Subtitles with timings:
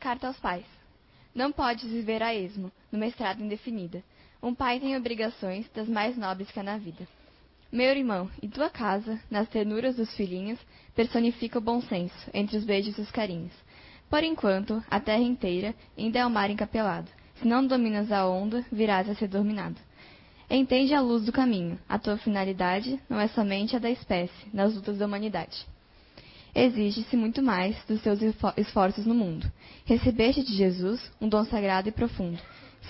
[0.00, 0.64] Carta aos pais.
[1.34, 4.02] Não podes viver a esmo, numa estrada indefinida.
[4.42, 7.06] Um pai tem obrigações das mais nobres que há na vida.
[7.70, 10.58] Meu irmão, e tua casa, nas ternuras dos filhinhos,
[10.94, 13.52] personifica o bom senso, entre os beijos e os carinhos.
[14.08, 17.10] Por enquanto, a terra inteira ainda é o mar encapelado.
[17.34, 19.76] Se não dominas a onda, virás a ser dominado.
[20.48, 21.78] Entende a luz do caminho.
[21.86, 25.66] A tua finalidade não é somente a da espécie, nas lutas da humanidade.
[26.54, 28.20] Exige-se muito mais dos teus
[28.56, 29.50] esforços no mundo.
[29.84, 32.38] Recebeste de Jesus um dom sagrado e profundo.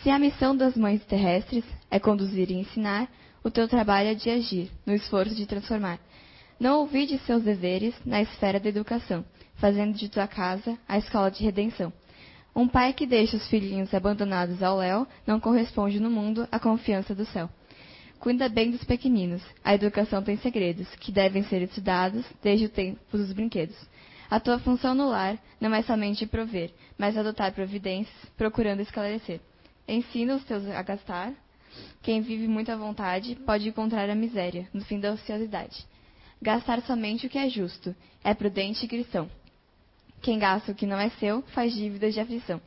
[0.03, 3.09] Se a missão das mães terrestres é conduzir e ensinar,
[3.45, 5.99] o teu trabalho é de agir, no esforço de transformar.
[6.59, 9.25] Não ouvide seus deveres na esfera da educação,
[9.57, 11.93] fazendo de tua casa a escola de redenção.
[12.55, 17.15] Um pai que deixa os filhinhos abandonados ao léu não corresponde no mundo à confiança
[17.15, 17.49] do céu.
[18.21, 19.43] Cuida bem dos pequeninos.
[19.65, 23.77] A educação tem segredos, que devem ser estudados desde o tempo dos brinquedos.
[24.29, 29.41] A tua função no lar não é somente prover, mas adotar providências, procurando esclarecer.
[29.89, 31.33] Ensina os teus a gastar.
[32.03, 35.87] Quem vive muito à vontade pode encontrar a miséria, no fim da ociosidade.
[36.43, 39.31] Gastar somente o que é justo, é prudente e cristão.
[40.21, 42.61] Quem gasta o que não é seu, faz dívidas de aflição.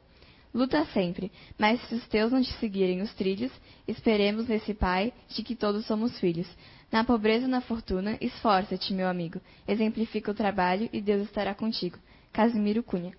[0.54, 3.52] Luta sempre, mas se os teus não te seguirem os trilhos,
[3.88, 6.48] esperemos nesse Pai de que todos somos filhos.
[6.92, 9.42] Na pobreza ou na fortuna, esforça-te, meu amigo.
[9.68, 11.98] Exemplifica o trabalho e Deus estará contigo.
[12.32, 13.14] Casimiro Cunha.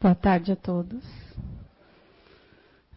[0.00, 1.04] Boa tarde a todos.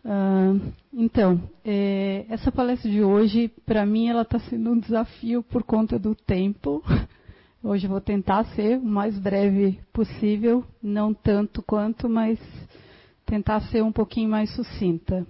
[0.03, 5.63] Uh, então, é, essa palestra de hoje, para mim, ela está sendo um desafio por
[5.63, 6.83] conta do tempo.
[7.63, 12.39] Hoje vou tentar ser o mais breve possível, não tanto quanto, mas
[13.23, 15.27] tentar ser um pouquinho mais sucinta.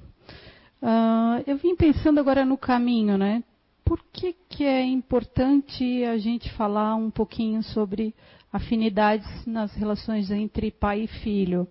[0.81, 3.43] Uh, eu vim pensando agora no caminho, né?
[3.83, 8.15] Por que, que é importante a gente falar um pouquinho sobre
[8.51, 11.67] afinidades nas relações entre pai e filho?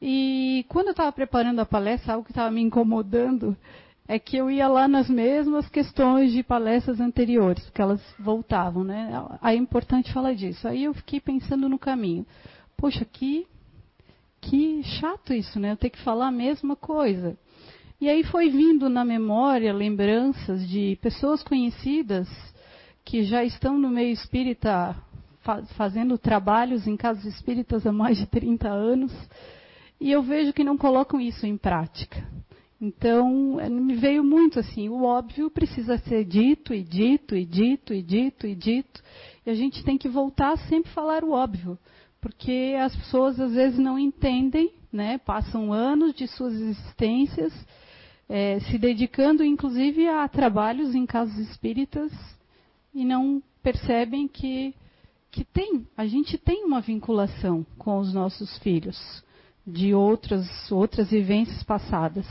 [0.00, 3.56] E quando eu estava preparando a palestra, algo que estava me incomodando
[4.06, 9.10] é que eu ia lá nas mesmas questões de palestras anteriores, porque elas voltavam, né?
[9.40, 10.68] Aí é importante falar disso.
[10.68, 12.26] Aí eu fiquei pensando no caminho.
[12.76, 13.46] Poxa, que,
[14.40, 15.72] que chato isso, né?
[15.72, 17.36] Eu ter que falar a mesma coisa.
[18.00, 22.28] E aí foi vindo na memória lembranças de pessoas conhecidas
[23.04, 24.96] que já estão no meio espírita
[25.76, 29.12] fazendo trabalhos em casas espíritas há mais de 30 anos,
[30.00, 32.26] e eu vejo que não colocam isso em prática.
[32.84, 37.94] Então, é, me veio muito assim, o óbvio precisa ser dito e dito e dito
[37.94, 39.02] e dito e dito.
[39.46, 41.78] E a gente tem que voltar a sempre falar o óbvio,
[42.20, 45.16] porque as pessoas às vezes não entendem, né?
[45.16, 47.54] Passam anos de suas existências
[48.28, 52.12] é, se dedicando, inclusive, a trabalhos em casas espíritas
[52.94, 54.74] e não percebem que
[55.30, 58.96] que tem, a gente tem uma vinculação com os nossos filhos
[59.66, 62.26] de outras outras vivências passadas.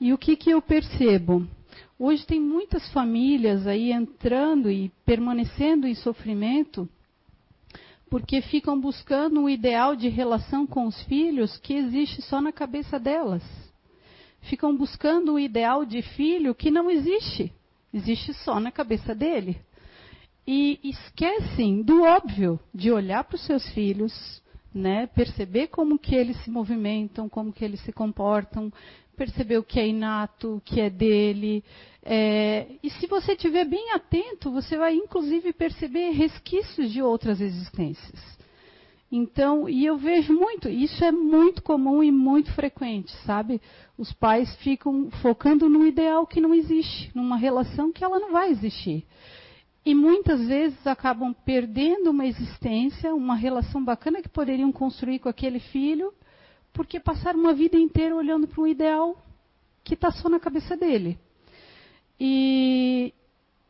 [0.00, 1.46] E o que, que eu percebo?
[1.98, 6.88] Hoje tem muitas famílias aí entrando e permanecendo em sofrimento
[8.08, 12.98] porque ficam buscando um ideal de relação com os filhos que existe só na cabeça
[12.98, 13.42] delas.
[14.42, 17.52] Ficam buscando um ideal de filho que não existe,
[17.92, 19.60] existe só na cabeça dele.
[20.46, 24.40] E esquecem do óbvio de olhar para os seus filhos,
[24.72, 28.72] né, perceber como que eles se movimentam, como que eles se comportam,
[29.16, 31.64] perceber o que é inato, o que é dele.
[32.02, 38.36] É, e se você estiver bem atento, você vai inclusive perceber resquícios de outras existências.
[39.10, 43.60] Então, e eu vejo muito, isso é muito comum e muito frequente, sabe?
[43.96, 48.50] Os pais ficam focando num ideal que não existe, numa relação que ela não vai
[48.50, 49.06] existir.
[49.84, 55.60] E muitas vezes acabam perdendo uma existência, uma relação bacana que poderiam construir com aquele
[55.60, 56.12] filho,
[56.76, 59.16] porque passaram uma vida inteira olhando para um ideal
[59.82, 61.18] que está só na cabeça dele.
[62.20, 63.14] E,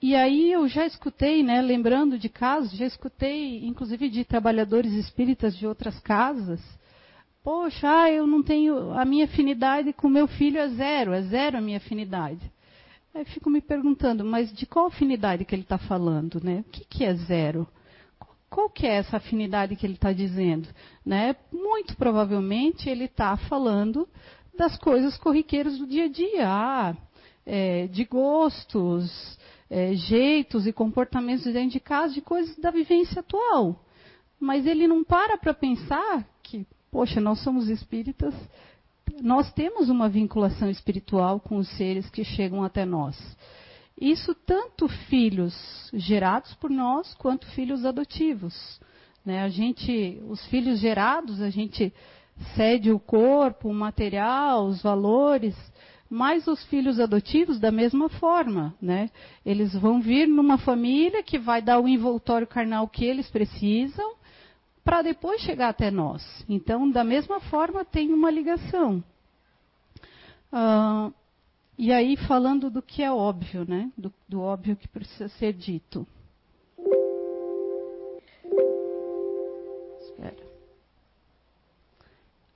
[0.03, 5.57] e aí eu já escutei, né, lembrando de casos, já escutei, inclusive de trabalhadores espíritas
[5.57, 6.61] de outras casas.
[7.45, 8.91] Poxa, ah, eu não tenho.
[8.99, 12.51] A minha afinidade com meu filho é zero, é zero a minha afinidade.
[13.15, 16.65] Aí fico me perguntando, mas de qual afinidade que ele está falando, né?
[16.67, 17.69] O que, que é zero?
[18.57, 20.67] Qual que é essa afinidade que ele está dizendo?
[21.05, 21.37] Né?
[21.53, 24.09] Muito provavelmente ele está falando
[24.57, 26.97] das coisas corriqueiras do dia a dia, ah,
[27.45, 29.39] é, de gostos,
[29.69, 33.85] é, jeitos e comportamentos dentro de casa, de coisas da vivência atual.
[34.41, 38.33] Mas ele não para para pensar que, poxa, nós somos espíritas,
[39.21, 43.19] nós temos uma vinculação espiritual com os seres que chegam até nós.
[43.99, 45.55] Isso tanto filhos
[45.95, 48.81] gerados por nós quanto filhos adotivos.
[49.25, 49.43] Né?
[49.43, 51.93] A gente, os filhos gerados, a gente
[52.55, 55.55] cede o corpo, o material, os valores,
[56.09, 59.11] mas os filhos adotivos da mesma forma, né?
[59.45, 64.15] Eles vão vir numa família que vai dar o envoltório carnal que eles precisam
[64.85, 66.23] para depois chegar até nós.
[66.49, 69.03] Então, da mesma forma, tem uma ligação.
[71.79, 73.91] E aí, falando do que é óbvio, né?
[73.97, 76.07] Do, do óbvio que precisa ser dito.
[80.01, 80.37] Espera.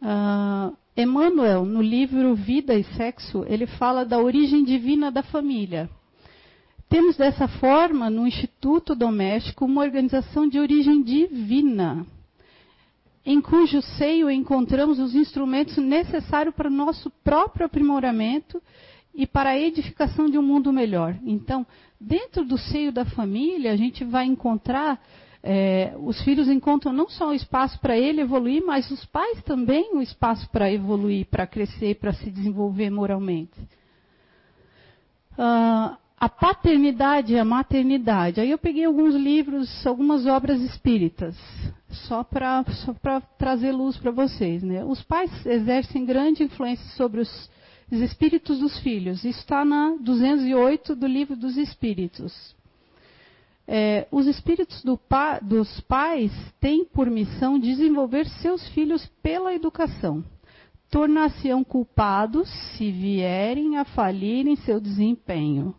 [0.01, 5.89] Uh, Emmanuel, no livro Vida e Sexo, ele fala da origem divina da família.
[6.89, 12.05] Temos dessa forma, no Instituto Doméstico, uma organização de origem divina,
[13.25, 18.61] em cujo seio encontramos os instrumentos necessários para o nosso próprio aprimoramento
[19.21, 21.15] e para a edificação de um mundo melhor.
[21.23, 21.67] Então,
[22.01, 24.99] dentro do seio da família, a gente vai encontrar,
[25.43, 29.95] é, os filhos encontram não só o espaço para ele evoluir, mas os pais também
[29.95, 33.61] o espaço para evoluir, para crescer, para se desenvolver moralmente.
[35.33, 38.41] Uh, a paternidade e a maternidade.
[38.41, 41.37] Aí eu peguei alguns livros, algumas obras espíritas,
[42.09, 42.65] só para
[43.37, 44.63] trazer luz para vocês.
[44.63, 44.83] Né?
[44.83, 47.51] Os pais exercem grande influência sobre os
[47.91, 49.25] os espíritos dos filhos.
[49.25, 52.55] Isso está na 208 do livro dos espíritos.
[53.67, 60.25] É, os espíritos do pa, dos pais têm por missão desenvolver seus filhos pela educação.
[60.91, 65.75] Tornar-se-ão culpados se vierem a falir em seu desempenho.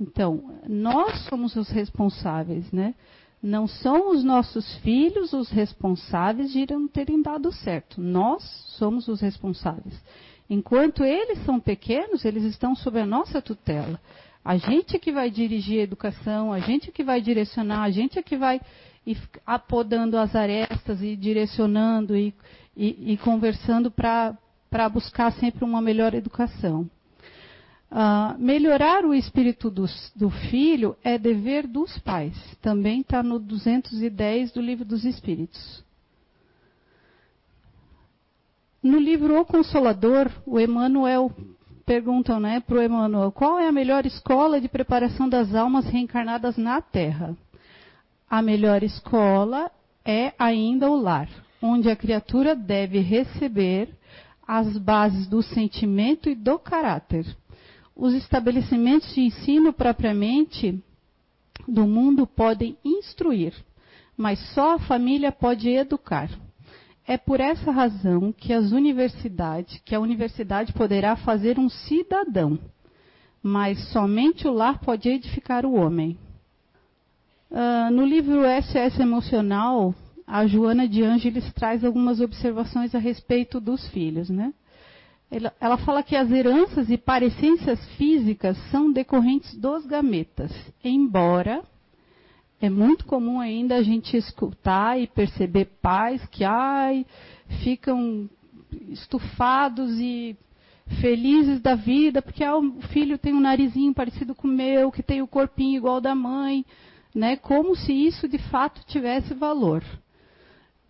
[0.00, 2.94] Então, nós somos os responsáveis, né?
[3.42, 8.00] Não são os nossos filhos os responsáveis de não terem dado certo.
[8.00, 8.42] Nós
[8.78, 9.94] somos os responsáveis.
[10.48, 13.98] Enquanto eles são pequenos, eles estão sob a nossa tutela.
[14.44, 17.90] A gente é que vai dirigir a educação, a gente é que vai direcionar, a
[17.90, 18.60] gente é que vai
[19.06, 22.34] ir apodando as arestas e direcionando e,
[22.76, 26.88] e, e conversando para buscar sempre uma melhor educação.
[27.90, 29.86] Uh, melhorar o espírito do,
[30.16, 32.34] do, filho é dever dos pais.
[32.60, 35.84] Também está no 210 do Livro dos Espíritos.
[38.84, 41.32] No livro O Consolador, o Emmanuel
[41.86, 46.58] perguntam né, para o Emmanuel qual é a melhor escola de preparação das almas reencarnadas
[46.58, 47.34] na Terra.
[48.28, 49.70] A melhor escola
[50.04, 51.30] é ainda o lar,
[51.62, 53.88] onde a criatura deve receber
[54.46, 57.24] as bases do sentimento e do caráter.
[57.96, 60.78] Os estabelecimentos de ensino propriamente
[61.66, 63.54] do mundo podem instruir,
[64.14, 66.28] mas só a família pode educar.
[67.06, 72.58] É por essa razão que as universidades, que a universidade poderá fazer um cidadão,
[73.42, 76.18] mas somente o lar pode edificar o homem.
[77.50, 79.94] Uh, no livro SS Emocional,
[80.26, 84.54] a Joana de Ângeles traz algumas observações a respeito dos filhos, né?
[85.30, 90.50] Ela, ela fala que as heranças e parecências físicas são decorrentes dos gametas,
[90.82, 91.62] embora
[92.64, 97.04] é muito comum ainda a gente escutar e perceber pais que ai,
[97.62, 98.26] ficam
[98.88, 100.34] estufados e
[101.00, 105.02] felizes da vida porque ah, o filho tem um narizinho parecido com o meu, que
[105.02, 106.64] tem o corpinho igual da mãe,
[107.14, 107.36] né?
[107.36, 109.84] Como se isso de fato tivesse valor.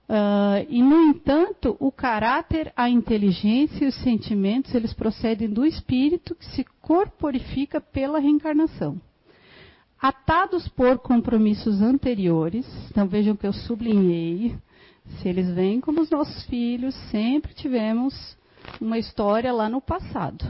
[0.08, 6.36] Uh, e no entanto, o caráter, a inteligência e os sentimentos eles procedem do espírito
[6.36, 9.00] que se corporifica pela reencarnação
[10.00, 14.56] atados por compromissos anteriores, então vejam que eu sublinhei,
[15.18, 18.36] se eles vêm como os nossos filhos, sempre tivemos
[18.80, 20.44] uma história lá no passado.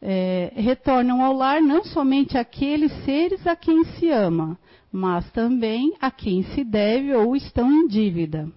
[0.00, 4.58] É, retornam ao lar não somente aqueles seres a quem se ama,
[4.92, 8.48] mas também a quem se deve ou estão em dívida.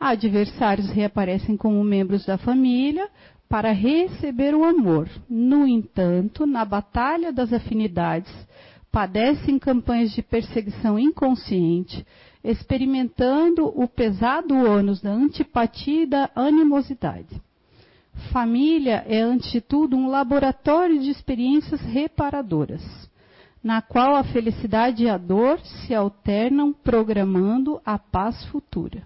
[0.00, 3.08] Adversários reaparecem como membros da família
[3.48, 5.08] para receber o amor.
[5.28, 8.32] No entanto, na batalha das afinidades,
[8.92, 12.06] padecem campanhas de perseguição inconsciente,
[12.44, 17.40] experimentando o pesado ônus da antipatia e da animosidade.
[18.30, 22.82] Família é, antes de tudo, um laboratório de experiências reparadoras,
[23.64, 29.02] na qual a felicidade e a dor se alternam, programando a paz futura.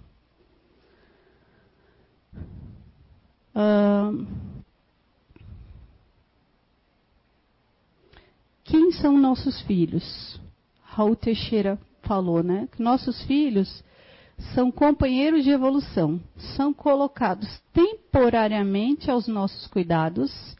[3.55, 4.27] Uh,
[8.67, 10.41] Quem são nossos filhos?
[10.83, 12.69] Raul Teixeira falou, né?
[12.73, 13.85] Que nossos filhos
[14.55, 16.21] são companheiros de evolução,
[16.57, 20.57] são colocados temporariamente aos nossos cuidados,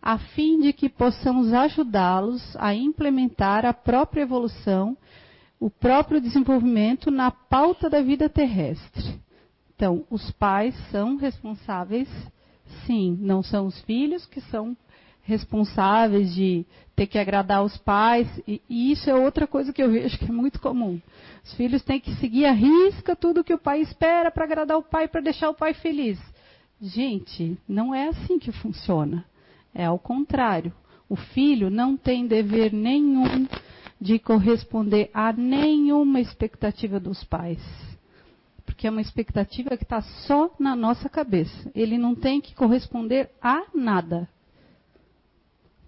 [0.00, 4.96] a fim de que possamos ajudá-los a implementar a própria evolução
[5.58, 9.18] o próprio desenvolvimento na pauta da vida terrestre.
[9.74, 12.08] Então, os pais são responsáveis,
[12.84, 14.76] sim, não são os filhos que são
[15.26, 16.64] responsáveis de
[16.94, 20.24] ter que agradar os pais, e, e, isso é outra coisa que eu vejo que
[20.24, 21.00] é muito comum.
[21.44, 24.82] Os filhos têm que seguir a risca tudo que o pai espera para agradar o
[24.82, 26.18] pai, para deixar o pai feliz.
[26.80, 29.24] Gente, não é assim que funciona.
[29.74, 30.72] É ao contrário.
[31.08, 33.46] O filho não tem dever nenhum
[34.00, 37.60] de corresponder a nenhuma expectativa dos pais.
[38.64, 41.70] Porque é uma expectativa que está só na nossa cabeça.
[41.74, 44.28] Ele não tem que corresponder a nada.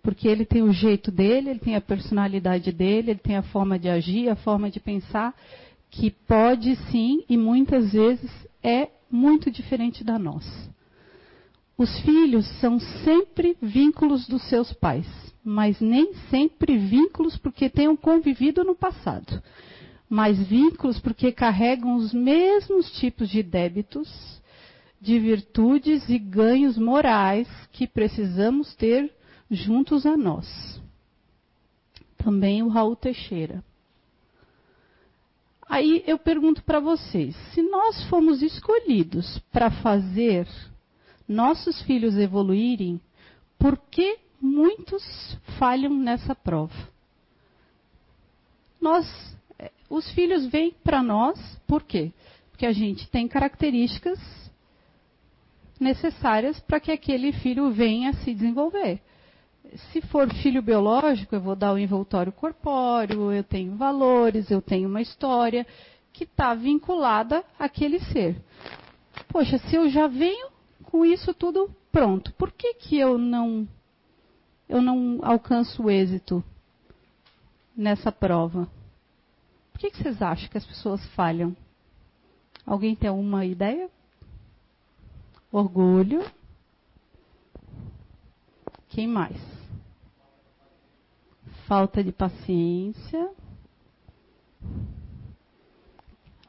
[0.09, 3.79] Porque ele tem o jeito dele, ele tem a personalidade dele, ele tem a forma
[3.79, 5.35] de agir, a forma de pensar,
[5.91, 8.31] que pode sim e muitas vezes
[8.63, 10.75] é muito diferente da nossa.
[11.77, 15.07] Os filhos são sempre vínculos dos seus pais,
[15.45, 19.43] mas nem sempre vínculos porque tenham convivido no passado,
[20.09, 24.41] mas vínculos porque carregam os mesmos tipos de débitos,
[24.99, 29.18] de virtudes e ganhos morais que precisamos ter
[29.51, 30.47] juntos a nós.
[32.17, 33.65] Também o Raul Teixeira.
[35.69, 40.49] Aí eu pergunto para vocês: se nós fomos escolhidos para fazer
[41.29, 43.01] nossos filhos evoluírem,
[43.59, 45.05] por que muitos
[45.59, 46.75] falham nessa prova?
[48.81, 49.07] Nós,
[49.59, 52.13] eh, os filhos vêm para nós, por quê?
[52.51, 54.19] Porque a gente tem características
[55.79, 59.01] necessárias para que aquele filho venha se desenvolver.
[59.77, 64.89] Se for filho biológico, eu vou dar o envoltório corpóreo, eu tenho valores, eu tenho
[64.89, 65.67] uma história
[66.13, 68.41] que está vinculada àquele ser.
[69.29, 70.49] Poxa, se eu já venho
[70.85, 73.69] com isso tudo pronto, por que, que eu não
[74.69, 76.45] eu não alcanço o êxito
[77.77, 78.69] nessa prova?
[79.73, 81.57] Por que, que vocês acham que as pessoas falham?
[82.67, 83.89] Alguém tem alguma ideia?
[85.51, 86.23] Orgulho.
[88.89, 89.58] Quem mais?
[91.69, 93.29] Falta de paciência.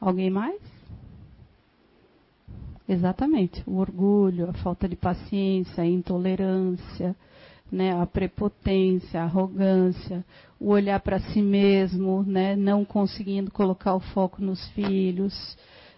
[0.00, 0.58] Alguém mais?
[2.88, 3.62] Exatamente.
[3.66, 7.14] O orgulho, a falta de paciência, a intolerância,
[7.70, 10.24] né, a prepotência, a arrogância,
[10.58, 15.34] o olhar para si mesmo, né, não conseguindo colocar o foco nos filhos,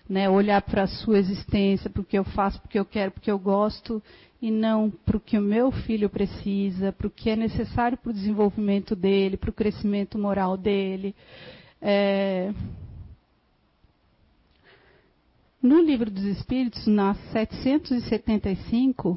[0.08, 4.02] né, olhar para a sua existência, porque eu faço, porque eu quero, porque eu gosto,
[4.42, 8.10] e não para o que o meu filho precisa, para o que é necessário para
[8.10, 11.14] o desenvolvimento dele, para o crescimento moral dele.
[11.80, 12.52] É,
[15.62, 19.16] no Livro dos Espíritos, na 775,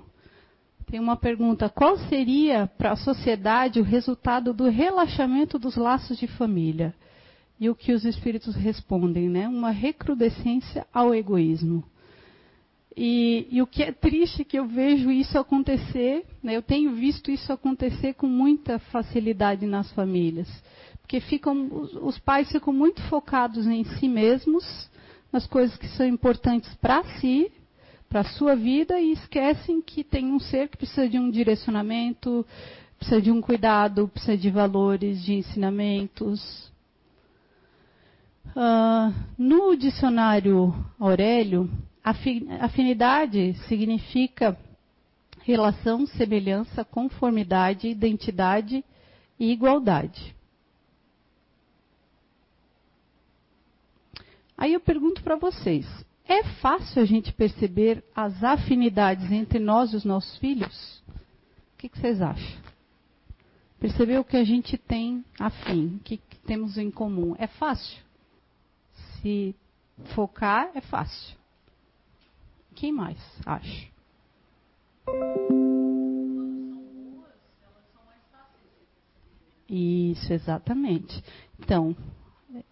[0.86, 6.28] tem uma pergunta: qual seria para a sociedade o resultado do relaxamento dos laços de
[6.28, 6.94] família?
[7.60, 9.48] E o que os espíritos respondem, né?
[9.48, 11.84] Uma recrudescência ao egoísmo.
[12.98, 16.56] E, e, o que é triste é que eu vejo isso acontecer, né?
[16.56, 20.48] eu tenho visto isso acontecer com muita facilidade nas famílias.
[21.02, 21.70] Porque ficam,
[22.02, 24.90] os, pais ficam muito focados em si mesmos
[25.32, 27.52] nas coisas que são importantes para si,
[28.08, 32.46] para a sua vida, e esquecem que tem um ser que precisa de um direcionamento,
[32.98, 36.72] precisa de um cuidado, precisa de valores, de ensinamentos.
[38.56, 41.70] Uh, no dicionário Aurélio,
[42.06, 44.56] afinidade significa
[45.42, 48.86] relação, semelhança, conformidade, identidade
[49.40, 50.36] e igualdade.
[54.56, 55.86] Aí eu pergunto para vocês:
[56.28, 61.04] é fácil a gente perceber as afinidades entre nós e os nossos filhos?
[61.08, 62.66] O que, que vocês acham?
[63.80, 67.36] Perceber o que a gente tem afim, o que, que temos em comum.
[67.38, 68.02] É fácil?
[69.22, 69.56] Se
[70.16, 71.36] focar, é fácil.
[72.76, 73.88] Quem mais acha?
[79.70, 81.24] Isso, exatamente.
[81.60, 81.96] Então,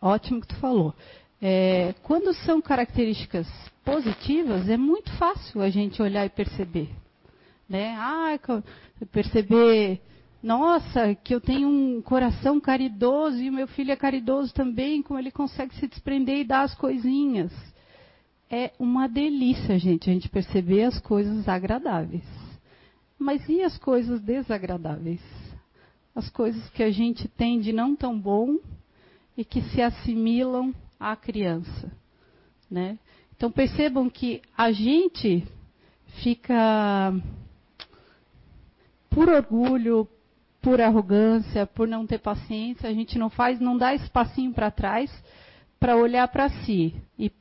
[0.01, 0.93] ótimo que tu falou.
[1.41, 3.47] É, quando são características
[3.83, 6.89] positivas, é muito fácil a gente olhar e perceber.
[7.67, 7.95] Né?
[7.97, 8.37] Ah,
[9.11, 10.01] perceber,
[10.41, 15.19] nossa, que eu tenho um coração caridoso e o meu filho é caridoso também, como
[15.19, 17.51] ele consegue se desprender e dar as coisinhas.
[18.55, 22.23] É uma delícia, gente, a gente perceber as coisas agradáveis.
[23.17, 25.21] Mas e as coisas desagradáveis?
[26.13, 28.59] As coisas que a gente tem de não tão bom
[29.35, 31.91] e que se assimilam à criança.
[32.69, 32.99] Né?
[33.35, 35.43] Então percebam que a gente
[36.21, 37.11] fica,
[39.09, 40.07] por orgulho,
[40.61, 45.11] por arrogância, por não ter paciência, a gente não faz, não dá espacinho para trás
[45.79, 47.31] para olhar para si e,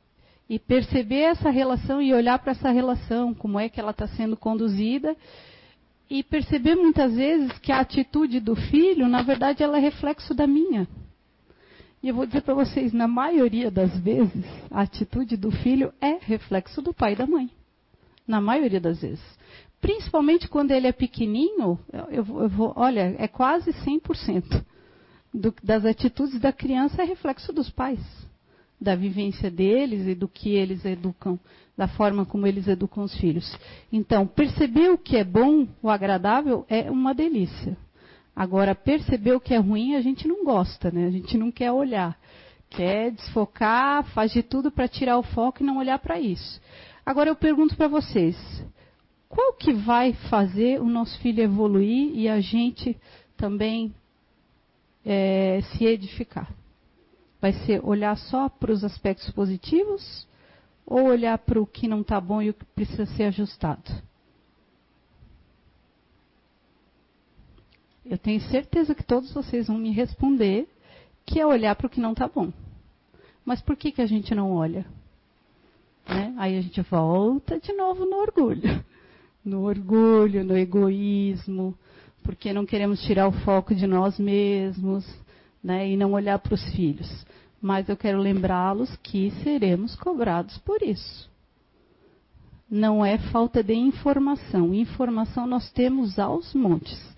[0.49, 4.35] e, perceber essa relação e olhar para essa relação, como é que ela está sendo
[4.35, 5.15] conduzida
[6.09, 10.45] e perceber muitas vezes que a atitude do filho, na verdade, ela é reflexo da
[10.45, 10.87] minha.
[12.03, 16.19] E eu vou dizer para vocês, na maioria das vezes, a atitude do filho é
[16.21, 17.49] reflexo do pai e da mãe.
[18.27, 19.23] Na maioria das vezes.
[19.79, 24.63] Principalmente quando ele é pequenininho, eu, eu, vou, olha, é quase 100%
[25.33, 27.99] do, das atitudes da criança é reflexo dos pais.
[28.83, 31.39] Da vivência deles e do que eles educam,
[31.77, 33.57] da forma como eles educam os filhos.
[33.91, 37.77] Então, perceber o que é bom, o agradável, é uma delícia.
[38.35, 41.05] Agora, perceber o que é ruim, a gente não gosta, né?
[41.05, 42.17] A gente não quer olhar.
[42.69, 46.59] Quer desfocar, faz de tudo para tirar o foco e não olhar para isso.
[47.05, 48.35] Agora eu pergunto para vocês:
[49.29, 52.97] qual que vai fazer o nosso filho evoluir e a gente
[53.37, 53.93] também
[55.05, 56.51] é, se edificar?
[57.43, 60.25] Vai ser olhar só para os aspectos positivos
[60.85, 63.91] ou olhar para o que não está bom e o que precisa ser ajustado?
[68.05, 70.69] Eu tenho certeza que todos vocês vão me responder
[71.25, 72.49] que é olhar para o que não está bom.
[73.43, 74.85] Mas por que, que a gente não olha?
[76.07, 76.33] Né?
[76.37, 78.85] Aí a gente volta de novo no orgulho.
[79.43, 81.77] No orgulho, no egoísmo,
[82.23, 85.05] porque não queremos tirar o foco de nós mesmos
[85.61, 85.89] né?
[85.89, 87.25] e não olhar para os filhos.
[87.63, 91.31] Mas eu quero lembrá-los que seremos cobrados por isso.
[92.69, 94.71] Não é falta de informação.
[94.73, 97.13] Informação nós temos aos montes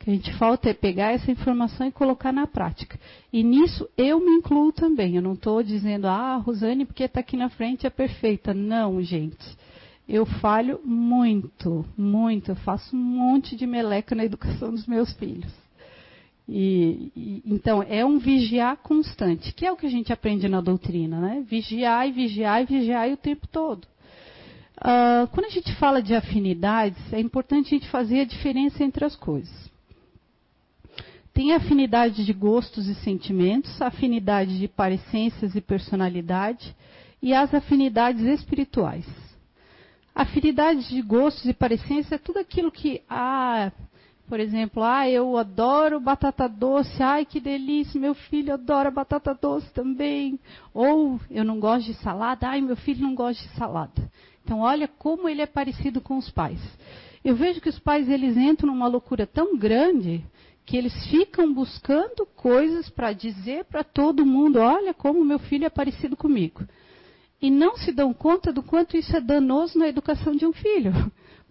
[0.00, 2.98] que a gente falta é pegar essa informação e colocar na prática.
[3.30, 5.14] E nisso eu me incluo também.
[5.14, 8.54] Eu não estou dizendo, ah, Rosane, porque está aqui na frente é perfeita.
[8.54, 9.58] Não, gente.
[10.08, 12.50] Eu falho muito, muito.
[12.50, 15.52] Eu faço um monte de meleca na educação dos meus filhos.
[16.52, 20.60] E, e, então, é um vigiar constante, que é o que a gente aprende na
[20.60, 21.44] doutrina, né?
[21.46, 23.84] Vigiar e vigiar e vigiar o tempo todo.
[24.78, 29.04] Uh, quando a gente fala de afinidades, é importante a gente fazer a diferença entre
[29.04, 29.70] as coisas.
[31.32, 36.74] Tem afinidade de gostos e sentimentos, afinidade de parecências e personalidade
[37.22, 39.06] e as afinidades espirituais.
[40.12, 43.70] Afinidade de gostos e parecências é tudo aquilo que, ah,
[44.30, 49.68] por exemplo, ah, eu adoro batata doce, ai que delícia, meu filho adora batata doce
[49.72, 50.38] também.
[50.72, 54.08] Ou eu não gosto de salada, ai meu filho não gosta de salada.
[54.44, 56.60] Então olha como ele é parecido com os pais.
[57.24, 60.24] Eu vejo que os pais eles entram numa loucura tão grande
[60.64, 65.70] que eles ficam buscando coisas para dizer para todo mundo: olha como meu filho é
[65.70, 66.62] parecido comigo.
[67.42, 70.92] E não se dão conta do quanto isso é danoso na educação de um filho.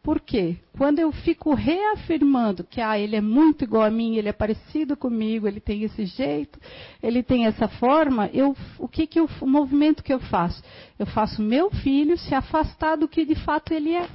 [0.02, 0.56] Por quê?
[0.78, 4.96] Quando eu fico reafirmando que ah, ele é muito igual a mim, ele é parecido
[4.96, 6.58] comigo, ele tem esse jeito,
[7.04, 10.64] ele tem essa forma, eu, o que, que eu, o movimento que eu faço?
[10.98, 14.08] Eu faço meu filho se afastar do que de fato ele é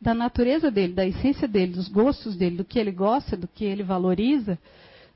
[0.00, 3.64] da natureza dele, da essência dele, dos gostos dele, do que ele gosta, do que
[3.64, 4.58] ele valoriza,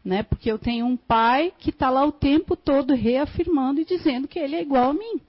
[0.05, 0.23] né?
[0.23, 4.39] Porque eu tenho um pai que está lá o tempo todo reafirmando e dizendo que
[4.39, 5.21] ele é igual a mim.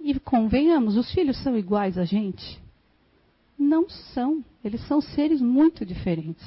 [0.00, 2.60] E convenhamos, os filhos são iguais a gente?
[3.58, 4.44] Não são.
[4.64, 6.46] Eles são seres muito diferentes.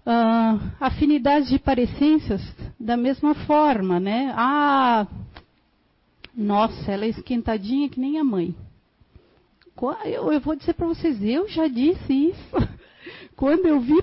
[0.00, 2.40] Uh, afinidade de parecências,
[2.78, 4.32] da mesma forma, né?
[4.36, 5.06] Ah,
[6.34, 8.54] nossa, ela é esquentadinha que nem a mãe.
[10.04, 12.56] Eu, eu vou dizer para vocês, eu já disse isso.
[13.36, 14.02] Quando eu vi,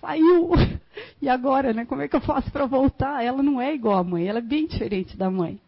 [0.00, 0.50] saiu.
[1.20, 1.84] E agora, né?
[1.84, 3.22] Como é que eu faço para voltar?
[3.22, 5.60] Ela não é igual à mãe, ela é bem diferente da mãe.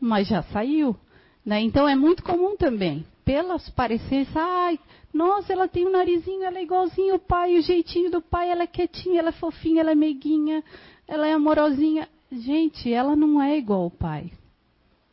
[0.00, 0.96] Mas já saiu.
[1.44, 1.60] Né?
[1.60, 3.04] Então é muito comum também.
[3.30, 4.76] Pelas parecenças, ai,
[5.14, 8.64] nossa, ela tem um narizinho, ela é igualzinho o pai, o jeitinho do pai, ela
[8.64, 10.64] é quietinha, ela é fofinha, ela é meiguinha,
[11.06, 12.08] ela é amorosinha.
[12.32, 14.32] Gente, ela não é igual ao pai.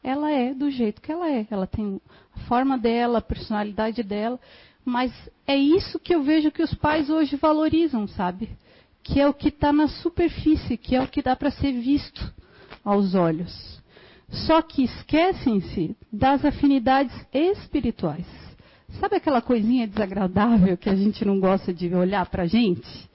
[0.03, 1.45] Ela é do jeito que ela é.
[1.51, 2.01] Ela tem
[2.47, 4.39] forma dela, a personalidade dela.
[4.84, 5.13] Mas
[5.45, 8.49] é isso que eu vejo que os pais hoje valorizam, sabe?
[9.03, 12.34] Que é o que está na superfície, que é o que dá para ser visto
[12.84, 13.80] aos olhos.
[14.29, 18.25] Só que esquecem-se das afinidades espirituais.
[18.99, 23.09] Sabe aquela coisinha desagradável que a gente não gosta de olhar para a gente?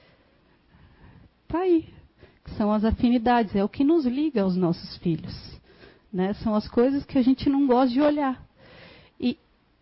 [1.44, 1.88] Está aí.
[2.56, 5.34] São as afinidades, é o que nos liga aos nossos filhos.
[6.12, 6.34] Né?
[6.34, 8.42] São as coisas que a gente não gosta de olhar.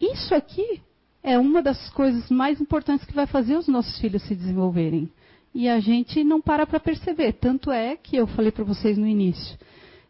[0.01, 0.81] Isso aqui
[1.23, 5.11] é uma das coisas mais importantes que vai fazer os nossos filhos se desenvolverem.
[5.55, 7.35] E a gente não para para perceber.
[7.35, 9.59] Tanto é que eu falei para vocês no início.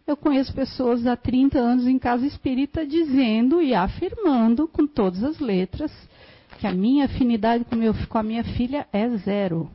[0.07, 5.39] Eu conheço pessoas há 30 anos em casa espírita dizendo e afirmando com todas as
[5.39, 5.93] letras
[6.59, 9.71] que a minha afinidade com, meu, com a minha filha é zero.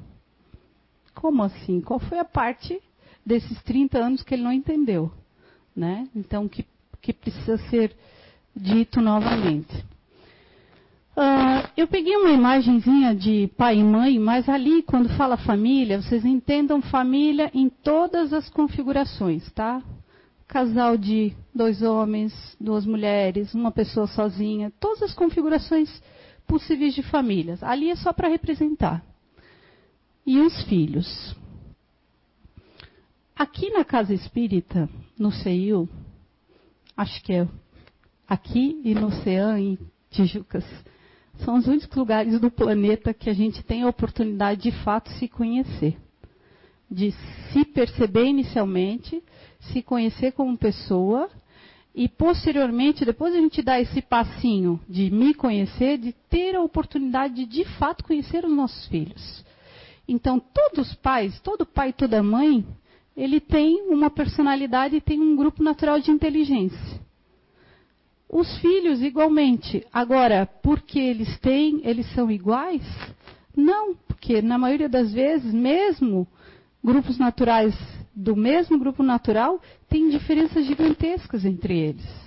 [1.13, 1.81] Como assim?
[1.81, 2.79] Qual foi a parte
[3.25, 5.11] desses 30 anos que ele não entendeu?
[5.75, 6.07] Né?
[6.15, 6.65] Então, que,
[7.01, 7.95] que precisa ser
[8.55, 9.73] dito novamente.
[11.17, 16.25] Uh, eu peguei uma imagenzinha de pai e mãe, mas ali, quando fala família, vocês
[16.25, 19.81] entendam família em todas as configurações, tá?
[20.55, 26.01] Casal de dois homens, duas mulheres, uma pessoa sozinha, todas as configurações
[26.47, 27.61] possíveis de famílias.
[27.61, 29.03] Ali é só para representar.
[30.25, 31.35] E os filhos.
[33.35, 34.87] Aqui na casa espírita,
[35.19, 35.89] no CEIU,
[36.95, 37.47] acho que é
[38.25, 40.63] aqui e no CEAM, em Tijucas,
[41.39, 45.27] são os únicos lugares do planeta que a gente tem a oportunidade de fato se
[45.27, 45.97] conhecer.
[46.95, 47.11] De
[47.51, 49.21] se perceber inicialmente,
[49.59, 51.29] se conhecer como pessoa
[51.93, 57.35] e posteriormente, depois a gente dá esse passinho de me conhecer, de ter a oportunidade
[57.35, 59.43] de de fato conhecer os nossos filhos.
[60.07, 62.65] Então, todos os pais, todo pai e toda mãe,
[63.15, 67.01] ele tem uma personalidade e tem um grupo natural de inteligência.
[68.29, 69.85] Os filhos igualmente.
[69.91, 72.83] Agora, porque eles têm, eles são iguais?
[73.53, 76.25] Não, porque na maioria das vezes, mesmo
[76.85, 77.75] grupos naturais
[78.15, 82.25] do mesmo grupo natural, tem diferenças gigantescas entre eles.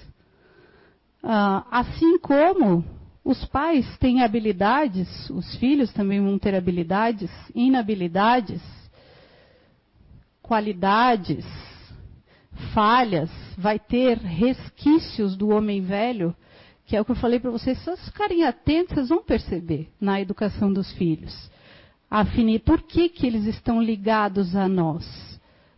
[1.23, 2.85] Ah, assim como
[3.25, 8.61] os pais têm habilidades, os filhos também vão ter habilidades, inabilidades,
[10.43, 11.47] qualidades,
[12.75, 16.35] falhas, vai ter resquícios do homem velho,
[16.87, 19.89] que é o que eu falei para vocês, se vocês ficarem atentos, vocês vão perceber
[20.01, 21.51] na educação dos filhos.
[22.11, 25.05] Afinir, por que, que eles estão ligados a nós?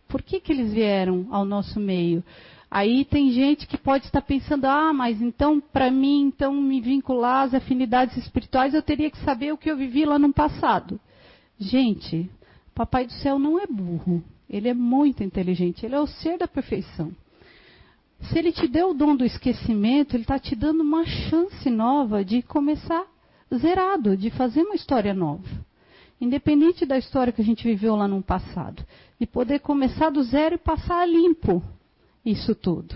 [0.07, 2.23] Por que, que eles vieram ao nosso meio?
[2.69, 7.43] Aí tem gente que pode estar pensando, ah, mas então, para mim, então, me vincular
[7.43, 10.97] às afinidades espirituais, eu teria que saber o que eu vivi lá no passado.
[11.59, 12.29] Gente,
[12.73, 14.23] Papai do Céu não é burro.
[14.49, 17.11] Ele é muito inteligente, ele é o ser da perfeição.
[18.21, 22.23] Se ele te deu o dom do esquecimento, ele está te dando uma chance nova
[22.23, 23.05] de começar
[23.53, 25.47] zerado, de fazer uma história nova.
[26.21, 28.85] Independente da história que a gente viveu lá no passado.
[29.19, 31.61] E poder começar do zero e passar limpo
[32.23, 32.95] isso tudo.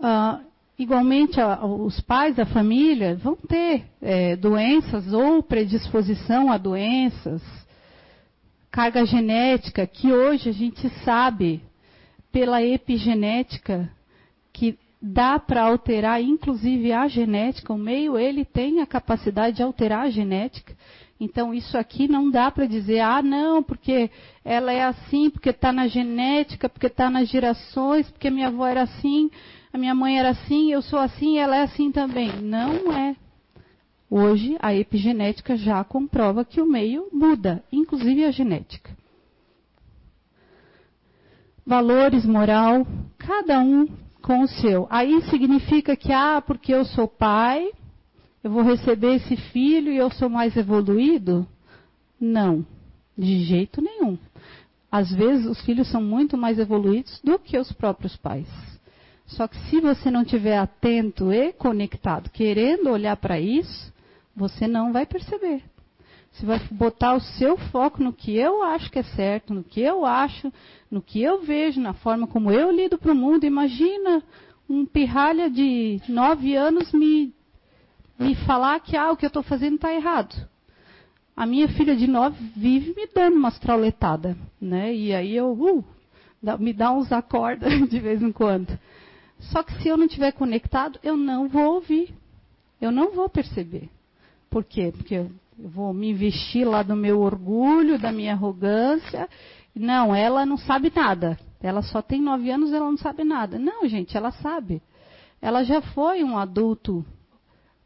[0.00, 0.40] Ah,
[0.78, 7.42] igualmente, os pais da família vão ter é, doenças ou predisposição a doenças
[8.76, 11.62] carga genética que hoje a gente sabe
[12.30, 13.90] pela epigenética
[14.52, 20.06] que dá para alterar inclusive a genética, o meio ele tem a capacidade de alterar
[20.06, 20.74] a genética.
[21.18, 24.10] Então isso aqui não dá para dizer, ah não, porque
[24.44, 28.82] ela é assim, porque está na genética, porque está nas gerações, porque minha avó era
[28.82, 29.30] assim,
[29.72, 32.30] a minha mãe era assim, eu sou assim, ela é assim também.
[32.42, 33.16] Não é.
[34.08, 38.96] Hoje, a epigenética já comprova que o meio muda, inclusive a genética.
[41.66, 42.86] Valores, moral,
[43.18, 43.88] cada um
[44.26, 44.88] com o seu.
[44.90, 47.70] Aí significa que, ah, porque eu sou pai,
[48.42, 51.46] eu vou receber esse filho e eu sou mais evoluído?
[52.20, 52.66] Não,
[53.16, 54.18] de jeito nenhum.
[54.90, 58.48] Às vezes os filhos são muito mais evoluídos do que os próprios pais.
[59.26, 63.92] Só que se você não estiver atento e conectado, querendo olhar para isso,
[64.34, 65.62] você não vai perceber.
[66.36, 69.80] Você vai botar o seu foco no que eu acho que é certo, no que
[69.80, 70.52] eu acho,
[70.90, 73.46] no que eu vejo, na forma como eu lido para o mundo.
[73.46, 74.22] Imagina
[74.68, 77.32] um pirralha de nove anos me,
[78.18, 80.46] me falar que ah, o que eu estou fazendo está errado.
[81.34, 84.94] A minha filha de nove vive me dando umas trauletadas, né?
[84.94, 85.84] E aí eu, uh,
[86.58, 88.78] me dá uns acordes de vez em quando.
[89.38, 92.14] Só que se eu não estiver conectado, eu não vou ouvir.
[92.78, 93.88] Eu não vou perceber.
[94.50, 94.92] Por quê?
[94.94, 99.28] Porque eu vou me vestir lá do meu orgulho, da minha arrogância.
[99.74, 101.38] Não, ela não sabe nada.
[101.60, 103.58] Ela só tem nove anos, ela não sabe nada.
[103.58, 104.82] Não, gente, ela sabe.
[105.40, 107.04] Ela já foi um adulto,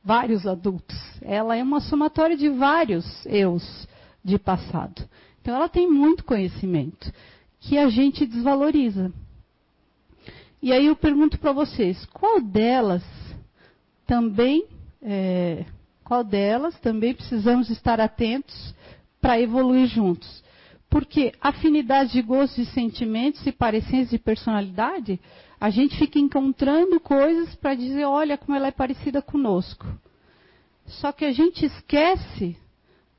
[0.05, 0.99] vários adultos.
[1.23, 3.89] Ela é uma somatória de vários eus
[4.25, 5.09] de passado.
[5.41, 7.13] Então ela tem muito conhecimento
[7.61, 9.13] que a gente desvaloriza.
[10.63, 13.03] E aí eu pergunto para vocês, qual delas
[14.07, 14.67] também
[15.03, 15.65] é,
[16.11, 18.75] qual delas também precisamos estar atentos
[19.21, 20.43] para evoluir juntos.
[20.89, 25.21] Porque afinidade de gostos, de sentimentos e parecências de personalidade,
[25.61, 29.87] a gente fica encontrando coisas para dizer, olha como ela é parecida conosco.
[30.85, 32.57] Só que a gente esquece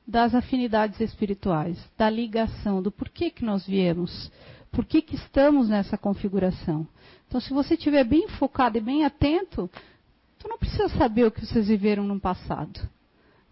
[0.06, 4.30] das afinidades espirituais, da ligação, do porquê que nós viemos,
[4.70, 6.86] por que estamos nessa configuração.
[7.26, 9.70] Então, se você estiver bem focado e bem atento,
[10.42, 12.80] Tu não precisa saber o que vocês viveram no passado.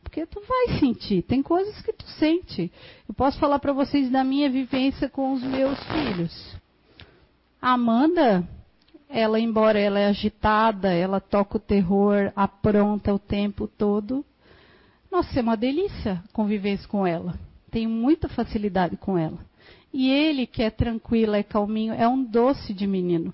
[0.02, 1.22] porque tu vai sentir.
[1.22, 2.72] Tem coisas que tu sente.
[3.08, 6.56] Eu posso falar para vocês da minha vivência com os meus filhos.
[7.62, 8.44] A Amanda,
[9.08, 14.26] ela, embora ela é agitada, ela toca o terror, apronta o tempo todo.
[15.12, 17.38] Nossa, é uma delícia conviver com ela.
[17.70, 19.38] Tenho muita facilidade com ela.
[19.94, 23.32] E ele, que é tranquilo, é calminho, é um doce de menino.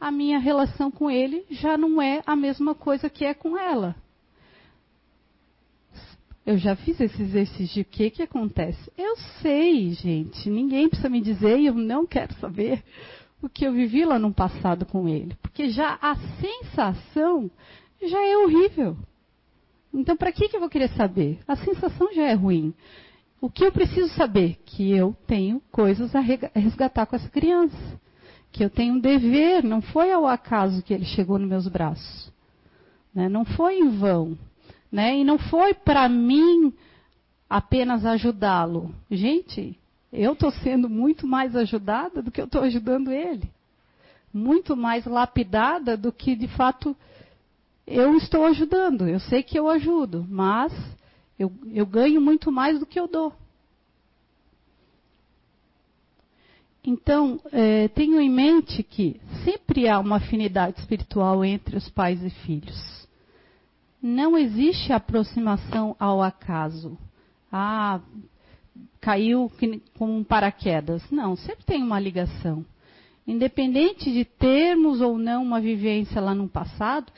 [0.00, 3.96] A minha relação com ele já não é a mesma coisa que é com ela.
[6.46, 8.90] Eu já fiz esse exercício de o que, que acontece.
[8.96, 10.48] Eu sei, gente.
[10.48, 12.82] Ninguém precisa me dizer e eu não quero saber
[13.42, 15.36] o que eu vivi lá no passado com ele.
[15.42, 17.50] Porque já a sensação
[18.02, 18.96] já é horrível.
[19.92, 21.38] Então, para que, que eu vou querer saber?
[21.46, 22.72] A sensação já é ruim.
[23.40, 24.58] O que eu preciso saber?
[24.64, 28.00] Que eu tenho coisas a resgatar com essa criança.
[28.50, 32.32] Que eu tenho um dever, não foi ao acaso que ele chegou nos meus braços.
[33.14, 33.28] Né?
[33.28, 34.36] Não foi em vão.
[34.90, 35.18] Né?
[35.18, 36.72] E não foi para mim
[37.48, 38.94] apenas ajudá-lo.
[39.10, 39.78] Gente,
[40.12, 43.48] eu estou sendo muito mais ajudada do que eu estou ajudando ele.
[44.32, 46.96] Muito mais lapidada do que de fato
[47.86, 49.08] eu estou ajudando.
[49.08, 50.72] Eu sei que eu ajudo, mas
[51.38, 53.32] eu, eu ganho muito mais do que eu dou.
[56.90, 62.30] Então, é, tenho em mente que sempre há uma afinidade espiritual entre os pais e
[62.30, 63.06] filhos.
[64.00, 66.96] Não existe aproximação ao acaso.
[67.52, 68.00] Ah,
[69.02, 69.52] caiu
[69.98, 71.02] com um paraquedas.
[71.10, 72.64] Não, sempre tem uma ligação.
[73.26, 77.12] Independente de termos ou não uma vivência lá no passado,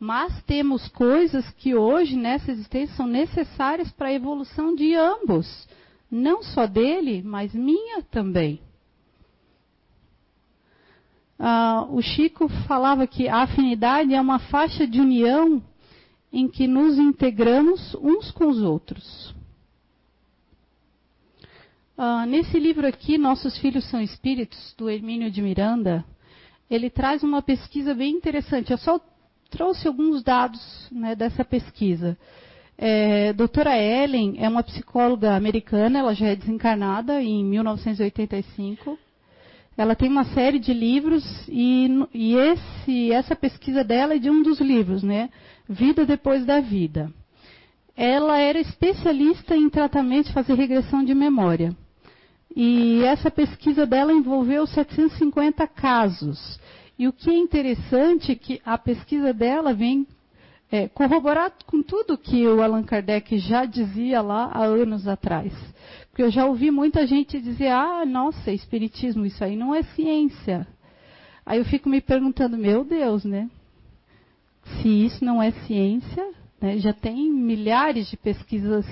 [0.00, 5.68] mas temos coisas que hoje, nessa existência, são necessárias para a evolução de ambos.
[6.16, 8.60] Não só dele, mas minha também.
[11.36, 15.60] Ah, o Chico falava que a afinidade é uma faixa de união
[16.32, 19.34] em que nos integramos uns com os outros.
[21.98, 26.04] Ah, nesse livro aqui, Nossos Filhos São Espíritos, do Hermínio de Miranda,
[26.70, 28.70] ele traz uma pesquisa bem interessante.
[28.70, 29.00] Eu só
[29.50, 32.16] trouxe alguns dados né, dessa pesquisa.
[32.76, 38.98] É, doutora Ellen é uma psicóloga americana, ela já é desencarnada em 1985.
[39.76, 44.42] Ela tem uma série de livros e, e esse, essa pesquisa dela é de um
[44.42, 45.30] dos livros, né?
[45.68, 47.12] Vida depois da vida.
[47.96, 51.74] Ela era especialista em tratamento de fazer regressão de memória.
[52.54, 56.60] E essa pesquisa dela envolveu 750 casos.
[56.96, 60.06] E o que é interessante é que a pesquisa dela vem
[60.70, 65.52] é, corroborar com tudo que o Allan Kardec já dizia lá há anos atrás.
[66.10, 70.66] Porque eu já ouvi muita gente dizer, ah, nossa, espiritismo, isso aí não é ciência.
[71.44, 73.50] Aí eu fico me perguntando, meu Deus, né?
[74.64, 78.86] Se isso não é ciência, né, já tem milhares de pesquisas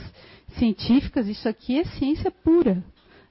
[0.58, 2.85] científicas, isso aqui é ciência pura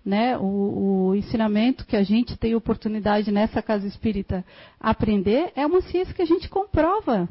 [0.05, 4.43] né, o, o, ensinamento que a gente tem oportunidade nessa casa espírita
[4.79, 7.29] aprender é uma ciência que a gente comprova.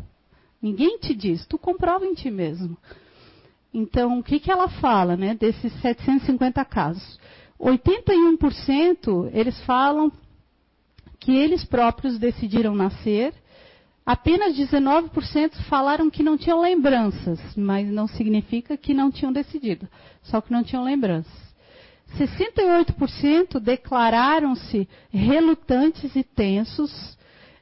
[0.62, 2.77] Ninguém te diz, tu comprova em ti mesmo.
[3.73, 7.18] Então, o que, que ela fala, né, desses 750 casos?
[7.59, 10.11] 81% eles falam
[11.18, 13.33] que eles próprios decidiram nascer.
[14.05, 19.87] Apenas 19% falaram que não tinham lembranças, mas não significa que não tinham decidido,
[20.23, 21.51] só que não tinham lembranças.
[22.18, 27.16] 68% declararam-se relutantes e tensos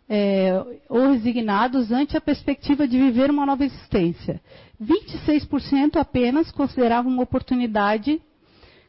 [0.08, 4.40] é, ou resignados ante a perspectiva de viver uma nova existência.
[4.82, 8.20] 26% apenas consideravam uma oportunidade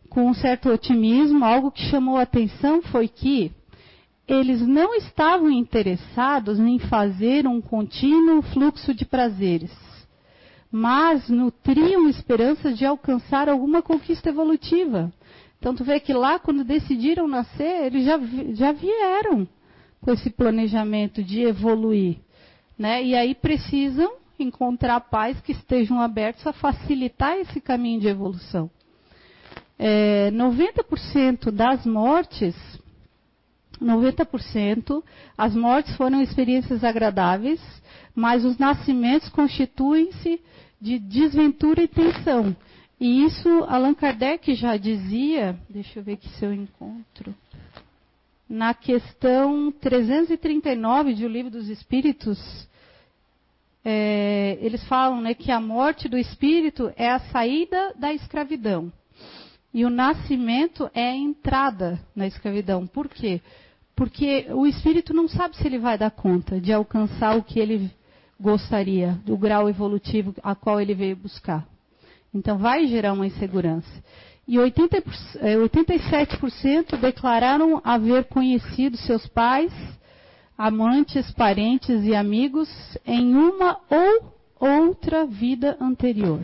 [0.10, 1.44] com um certo otimismo.
[1.44, 3.52] Algo que chamou a atenção foi que
[4.28, 9.72] eles não estavam interessados em fazer um contínuo fluxo de prazeres,
[10.72, 15.12] mas nutriam esperanças de alcançar alguma conquista evolutiva.
[15.58, 18.20] Então tu vê que lá, quando decidiram nascer, eles já,
[18.54, 19.48] já vieram
[20.02, 22.18] com esse planejamento de evoluir.
[22.78, 23.04] Né?
[23.04, 28.70] E aí precisam encontrar pais que estejam abertos a facilitar esse caminho de evolução.
[29.78, 32.56] É, 90% das mortes,
[33.82, 35.04] 90%
[35.38, 37.62] as mortes foram experiências agradáveis,
[38.14, 40.42] mas os nascimentos constituem-se
[40.82, 42.56] de desventura e tensão.
[43.00, 47.34] E isso Allan Kardec já dizia, deixa eu ver aqui se eu encontro,
[48.50, 52.68] na questão 339 de O Livro dos Espíritos,
[53.86, 58.92] é, eles falam né, que a morte do espírito é a saída da escravidão.
[59.72, 62.88] E o nascimento é a entrada na escravidão.
[62.88, 63.40] Por quê?
[63.96, 67.92] Porque o espírito não sabe se ele vai dar conta de alcançar o que ele
[68.40, 71.68] gostaria, do grau evolutivo a qual ele veio buscar.
[72.34, 73.92] Então vai gerar uma insegurança.
[74.50, 75.04] E 80,
[75.44, 79.72] 87% é, declararam haver conhecido seus pais,
[80.58, 82.68] amantes, parentes e amigos
[83.06, 86.44] em uma ou outra vida anterior.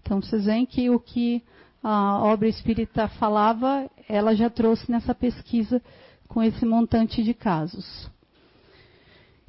[0.00, 1.42] Então vocês veem que o que
[1.82, 5.82] a obra espírita falava, ela já trouxe nessa pesquisa
[6.26, 8.10] com esse montante de casos.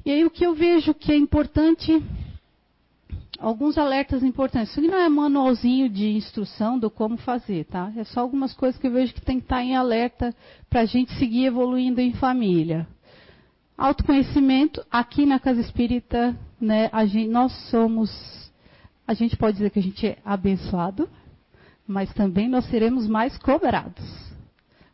[0.04, 2.04] E aí o que eu vejo que é importante,
[3.38, 4.70] alguns alertas importantes.
[4.70, 7.92] Isso aqui não é manualzinho de instrução do como fazer, tá?
[7.96, 10.34] É só algumas coisas que eu vejo que tem que estar em alerta
[10.68, 12.86] para a gente seguir evoluindo em família.
[13.76, 18.10] Autoconhecimento, aqui na Casa Espírita, né, gente, nós somos,
[19.06, 21.08] a gente pode dizer que a gente é abençoado,
[21.86, 24.04] mas também nós seremos mais cobrados.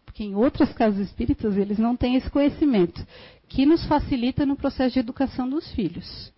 [0.04, 3.06] Porque em outras casas espíritas eles não têm esse conhecimento
[3.48, 6.31] que nos facilita no processo de educação dos filhos.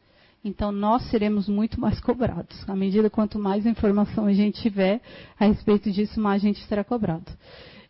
[0.44, 2.68] Então nós seremos muito mais cobrados.
[2.68, 5.00] À medida quanto mais informação a gente tiver
[5.40, 7.32] a respeito disso, mais a gente será cobrado.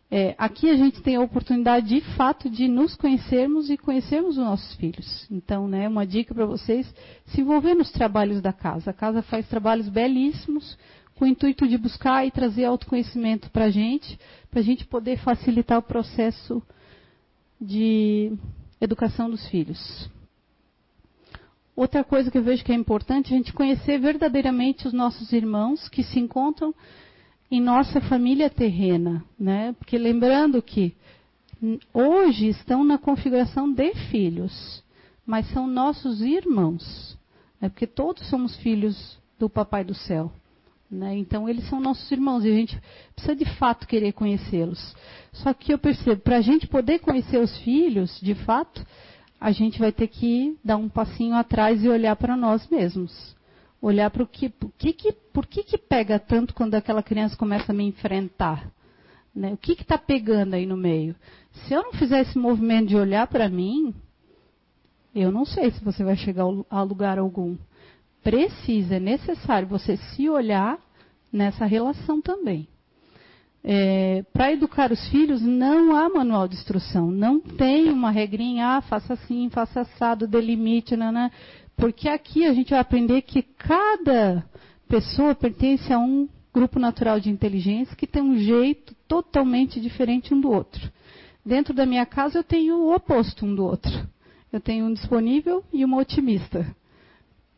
[0.09, 4.43] É, aqui a gente tem a oportunidade de fato de nos conhecermos e conhecermos os
[4.43, 5.27] nossos filhos.
[5.29, 6.87] Então, né, uma dica para vocês:
[7.25, 8.91] se envolver nos trabalhos da casa.
[8.91, 10.77] A casa faz trabalhos belíssimos
[11.15, 14.17] com o intuito de buscar e trazer autoconhecimento para a gente,
[14.49, 16.61] para a gente poder facilitar o processo
[17.59, 18.31] de
[18.79, 20.09] educação dos filhos.
[21.75, 25.33] Outra coisa que eu vejo que é importante é a gente conhecer verdadeiramente os nossos
[25.33, 26.73] irmãos que se encontram
[27.51, 29.73] em nossa família terrena, né?
[29.77, 30.95] Porque lembrando que
[31.93, 34.83] hoje estão na configuração de filhos,
[35.25, 37.17] mas são nossos irmãos,
[37.59, 37.69] né?
[37.69, 40.31] porque todos somos filhos do Papai do Céu.
[40.89, 41.17] Né?
[41.17, 42.79] Então, eles são nossos irmãos e a gente
[43.15, 44.95] precisa de fato querer conhecê-los.
[45.33, 48.85] Só que eu percebo, para a gente poder conhecer os filhos, de fato,
[49.45, 53.35] a gente vai ter que dar um passinho atrás e olhar para nós mesmos.
[53.79, 57.37] Olhar para o que, por que, que, por que, que pega tanto quando aquela criança
[57.37, 58.67] começa a me enfrentar?
[59.35, 59.53] Né?
[59.53, 61.15] O que está pegando aí no meio?
[61.51, 63.93] Se eu não fizer esse movimento de olhar para mim,
[65.13, 67.55] eu não sei se você vai chegar a lugar algum
[68.23, 70.79] precisa, é necessário você se olhar
[71.31, 72.67] nessa relação também.
[73.67, 77.09] É, Para educar os filhos, não há manual de instrução.
[77.09, 81.31] Não tem uma regrinha, ah, faça assim, faça assado, delimite, né?
[81.75, 84.45] porque aqui a gente vai aprender que cada
[84.87, 90.39] pessoa pertence a um grupo natural de inteligência que tem um jeito totalmente diferente um
[90.39, 90.91] do outro.
[91.43, 93.91] Dentro da minha casa eu tenho o oposto um do outro.
[94.53, 96.65] Eu tenho um disponível e uma otimista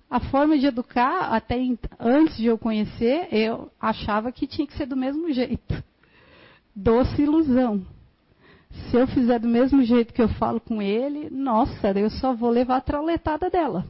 [0.09, 1.57] a forma de educar, até
[1.99, 5.83] antes de eu conhecer, eu achava que tinha que ser do mesmo jeito.
[6.79, 7.83] Doce ilusão.
[8.69, 12.51] Se eu fizer do mesmo jeito que eu falo com ele, nossa, eu só vou
[12.51, 13.83] levar a trauletada dela.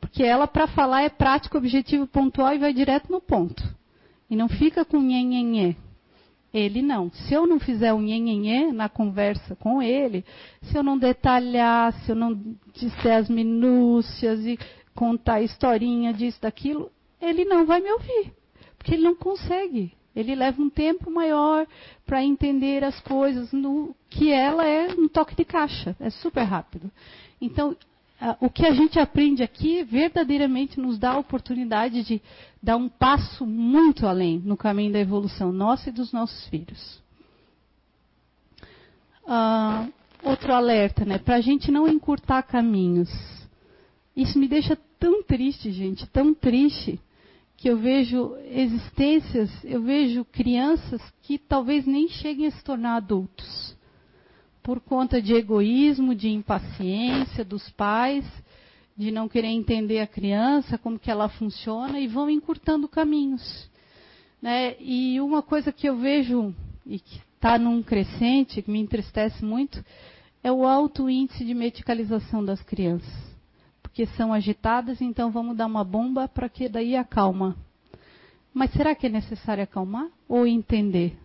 [0.00, 3.62] Porque ela, para falar, é prático, objetivo, pontual e vai direto no ponto.
[4.30, 5.76] E não fica com nhenhenhê.
[6.54, 7.10] Ele não.
[7.10, 10.24] Se eu não fizer um nhenhenhê na conversa com ele,
[10.62, 12.32] se eu não detalhar, se eu não
[12.72, 14.58] disser as minúcias e
[14.94, 18.32] contar a historinha disso, daquilo, ele não vai me ouvir.
[18.78, 19.92] Porque ele não consegue.
[20.14, 21.66] Ele leva um tempo maior
[22.04, 25.94] para entender as coisas no que ela é um toque de caixa.
[26.00, 26.90] É super rápido.
[27.40, 27.76] Então,
[28.40, 32.20] o que a gente aprende aqui verdadeiramente nos dá a oportunidade de
[32.62, 37.00] dar um passo muito além no caminho da evolução nossa e dos nossos filhos.
[39.24, 39.90] Uh,
[40.22, 41.18] outro alerta, né?
[41.18, 43.08] Para a gente não encurtar caminhos.
[44.14, 47.00] Isso me deixa tão triste, gente, tão triste,
[47.60, 53.76] que eu vejo existências, eu vejo crianças que talvez nem cheguem a se tornar adultos.
[54.62, 58.24] Por conta de egoísmo, de impaciência dos pais,
[58.96, 63.70] de não querer entender a criança, como que ela funciona, e vão encurtando caminhos.
[64.40, 64.76] Né?
[64.80, 66.54] E uma coisa que eu vejo,
[66.86, 69.84] e que está num crescente, que me entristece muito,
[70.42, 73.29] é o alto índice de medicalização das crianças
[74.00, 77.54] porque são agitadas, então vamos dar uma bomba para que daí acalma.
[78.54, 81.18] Mas será que é necessário acalmar ou entender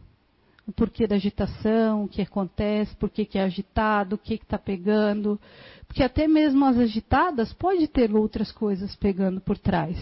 [0.68, 5.40] o porquê da agitação, o que acontece, por que, é agitado, o que está pegando?
[5.88, 9.98] Porque até mesmo as agitadas pode ter outras coisas pegando por trás.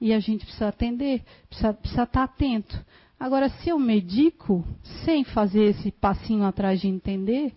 [0.00, 2.86] E a gente precisa atender, precisa, precisa estar tá atento.
[3.18, 4.64] Agora, se eu medico
[5.04, 7.52] sem fazer esse passinho atrás de entender,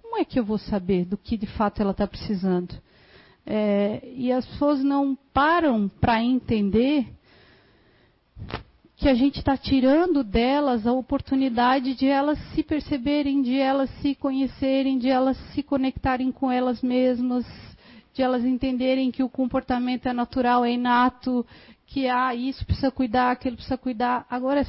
[0.00, 2.85] como é que eu vou saber do que de fato ela está precisando?
[3.46, 7.06] É, e as pessoas não param para entender
[8.96, 14.14] que a gente está tirando delas a oportunidade de elas se perceberem, de elas se
[14.14, 17.46] conhecerem, de elas se conectarem com elas mesmas,
[18.14, 21.46] de elas entenderem que o comportamento é natural, é inato,
[21.86, 24.26] que ah, isso precisa cuidar, aquilo precisa cuidar.
[24.28, 24.66] Agora,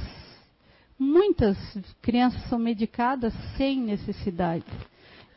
[0.99, 1.57] muitas
[2.01, 4.65] crianças são medicadas sem necessidade.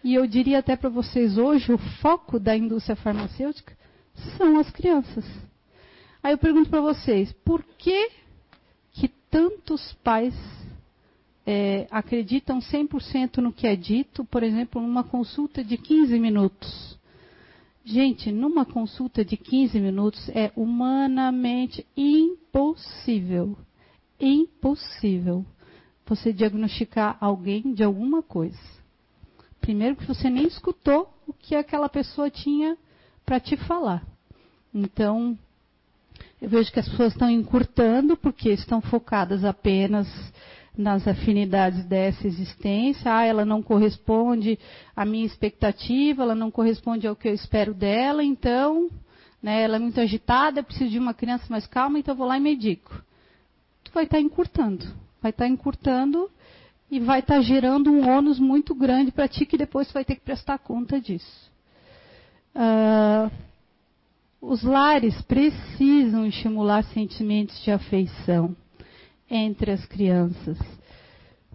[0.02, 3.76] E eu diria até para vocês hoje, o foco da indústria farmacêutica
[4.36, 5.24] são as crianças.
[6.22, 8.10] Aí eu pergunto para vocês, por que
[8.92, 10.34] que tantos pais
[11.46, 16.98] é, acreditam 100% no que é dito, por exemplo, numa consulta de 15 minutos?
[17.84, 23.56] Gente, numa consulta de 15 minutos é humanamente impossível,
[24.18, 25.44] impossível
[26.06, 28.79] você diagnosticar alguém de alguma coisa.
[29.60, 32.76] Primeiro que você nem escutou o que aquela pessoa tinha
[33.24, 34.02] para te falar.
[34.74, 35.38] Então,
[36.40, 40.08] eu vejo que as pessoas estão encurtando porque estão focadas apenas
[40.76, 43.14] nas afinidades dessa existência.
[43.14, 44.58] Ah, ela não corresponde
[44.96, 48.88] à minha expectativa, ela não corresponde ao que eu espero dela, então,
[49.42, 52.36] né, ela é muito agitada, preciso de uma criança mais calma, então eu vou lá
[52.38, 53.02] e medico.
[53.84, 54.86] Tu vai estar tá encurtando,
[55.20, 56.30] vai estar tá encurtando
[56.90, 60.16] e vai estar tá gerando um ônus muito grande para ti que depois vai ter
[60.16, 61.50] que prestar conta disso.
[62.54, 63.30] Uh,
[64.40, 68.56] os lares precisam estimular sentimentos de afeição
[69.30, 70.58] entre as crianças.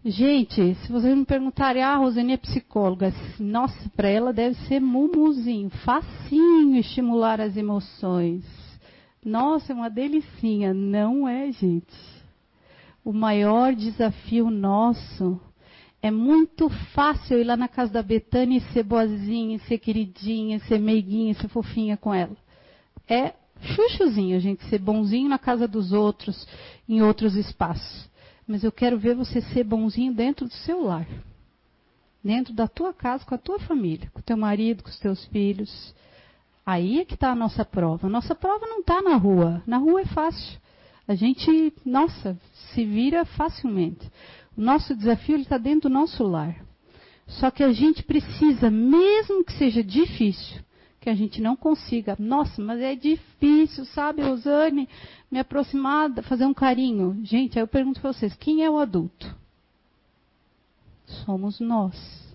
[0.06, 4.80] Gente, se vocês me perguntarem, ah, a Rosane é psicóloga, nossa, para ela deve ser
[4.80, 8.46] mumuzinho, facinho estimular as emoções.
[9.26, 10.72] Nossa, é uma delicinha.
[10.72, 12.15] Não é, gente.
[13.06, 15.40] O maior desafio nosso
[16.02, 20.80] é muito fácil ir lá na casa da Betânia e ser boazinha, ser queridinha, ser
[20.80, 22.36] meiguinha, ser fofinha com ela.
[23.08, 26.48] É chuchuzinho, a gente ser bonzinho na casa dos outros,
[26.90, 28.10] em outros espaços.
[28.48, 31.08] Mas eu quero ver você ser bonzinho dentro do seu lar.
[32.24, 35.24] Dentro da tua casa, com a tua família, com o teu marido, com os teus
[35.26, 35.94] filhos.
[36.66, 38.08] Aí é que está a nossa prova.
[38.08, 39.62] A nossa prova não está na rua.
[39.68, 40.60] Na rua é fácil.
[41.08, 42.38] A gente, nossa,
[42.74, 44.10] se vira facilmente.
[44.58, 46.66] O nosso desafio está dentro do nosso lar.
[47.28, 50.62] Só que a gente precisa, mesmo que seja difícil,
[51.00, 52.16] que a gente não consiga.
[52.20, 54.88] Nossa, mas é difícil, sabe, Rosane,
[55.30, 57.20] me aproximar, fazer um carinho.
[57.24, 59.36] Gente, aí eu pergunto para vocês: quem é o adulto?
[61.06, 62.26] Somos nós.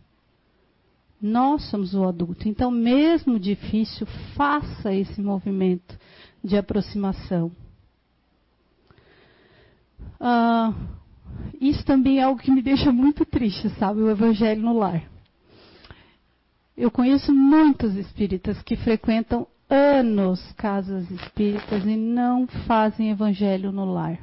[1.20, 2.48] Nós somos o adulto.
[2.48, 5.98] Então, mesmo difícil, faça esse movimento
[6.42, 7.52] de aproximação.
[10.20, 10.74] Ah,
[11.58, 14.00] isso também é algo que me deixa muito triste, sabe?
[14.00, 15.02] O evangelho no lar.
[16.76, 24.18] Eu conheço muitos espíritas que frequentam anos casas espíritas e não fazem evangelho no lar.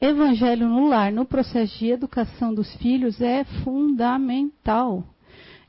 [0.00, 5.04] Evangelho no lar, no processo de educação dos filhos, é fundamental.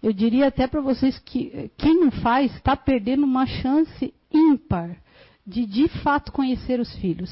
[0.01, 4.97] Eu diria até para vocês que quem não faz está perdendo uma chance ímpar
[5.45, 7.31] de de fato conhecer os filhos.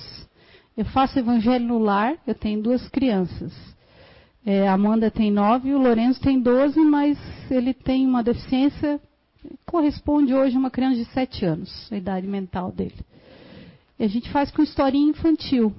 [0.77, 3.53] Eu faço evangelho no lar, eu tenho duas crianças.
[4.45, 7.17] É, a Amanda tem nove, o Lourenço tem doze, mas
[7.49, 8.99] ele tem uma deficiência
[9.65, 12.95] corresponde hoje a uma criança de sete anos, a idade mental dele.
[13.97, 15.73] E a gente faz com historinha infantil.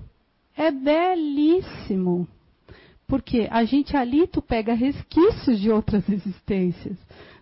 [0.57, 2.27] É belíssimo.
[3.07, 6.97] Porque a gente ali tu pega resquícios de outras existências,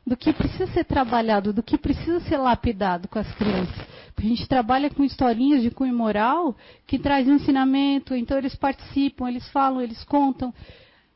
[0.07, 3.87] do que precisa ser trabalhado, do que precisa ser lapidado com as crianças.
[4.17, 9.49] A gente trabalha com historinhas de cunho moral que traz ensinamento, então eles participam, eles
[9.51, 10.53] falam, eles contam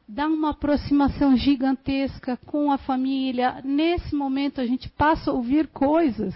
[0.09, 3.61] dá uma aproximação gigantesca com a família.
[3.63, 6.35] Nesse momento a gente passa a ouvir coisas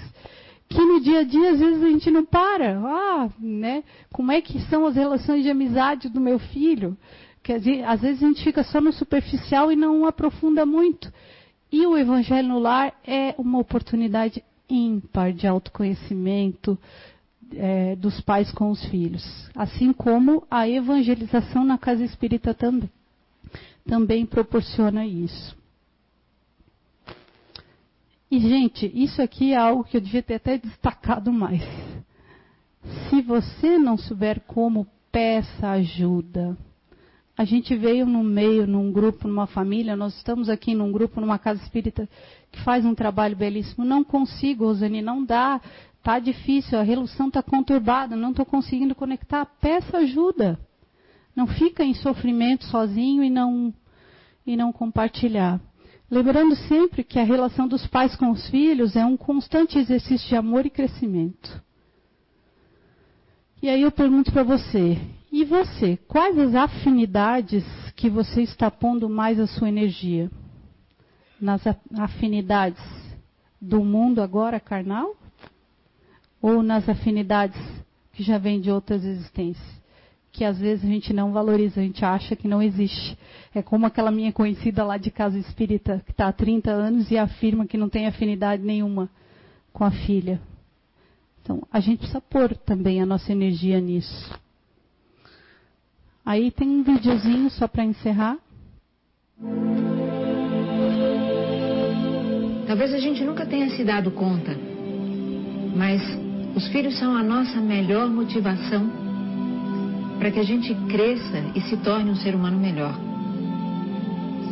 [0.68, 2.78] que no dia a dia às vezes a gente não para.
[2.78, 3.82] Ah, né?
[4.12, 6.96] Como é que são as relações de amizade do meu filho?
[7.42, 11.10] Que às vezes a gente fica só no superficial e não aprofunda muito.
[11.72, 16.78] E o evangelho no lar é uma oportunidade ímpar de autoconhecimento
[17.54, 22.90] é, dos pais com os filhos, assim como a evangelização na casa espírita também
[23.86, 25.56] também proporciona isso.
[28.30, 31.62] E, gente, isso aqui é algo que eu devia ter até destacado mais.
[33.08, 36.56] Se você não souber como, peça ajuda.
[37.36, 41.38] A gente veio no meio, num grupo, numa família, nós estamos aqui num grupo, numa
[41.38, 42.08] casa espírita
[42.50, 43.84] que faz um trabalho belíssimo.
[43.84, 45.60] Não consigo, Rosane, não dá.
[46.02, 49.46] Tá difícil, a relação está conturbada, não estou conseguindo conectar.
[49.60, 50.58] Peça ajuda.
[51.34, 53.72] Não fica em sofrimento sozinho e não,
[54.46, 55.58] e não compartilhar.
[56.10, 60.36] Lembrando sempre que a relação dos pais com os filhos é um constante exercício de
[60.36, 61.62] amor e crescimento.
[63.62, 65.00] E aí eu pergunto para você,
[65.32, 67.64] e você, quais as afinidades
[67.96, 70.30] que você está pondo mais a sua energia?
[71.40, 71.62] Nas
[71.98, 72.82] afinidades
[73.60, 75.16] do mundo agora carnal?
[76.40, 77.60] Ou nas afinidades
[78.12, 79.82] que já vem de outras existências
[80.32, 83.16] que às vezes a gente não valoriza, a gente acha que não existe.
[83.54, 87.18] É como aquela minha conhecida lá de casa espírita, que está há 30 anos e
[87.18, 89.10] afirma que não tem afinidade nenhuma
[89.74, 90.40] com a filha.
[91.42, 94.40] Então, a gente precisa pôr também a nossa energia nisso.
[96.24, 98.38] Aí tem um videozinho só para encerrar.
[102.66, 104.56] Talvez a gente nunca tenha se dado conta,
[105.76, 106.00] mas
[106.54, 108.88] os filhos são a nossa melhor motivação
[110.18, 112.96] para que a gente cresça e se torne um ser humano melhor.